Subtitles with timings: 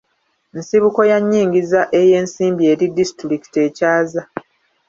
[0.57, 4.21] Nsibuko ya nnyingiza ey'ensimbi eri disitulikiti ekyaza.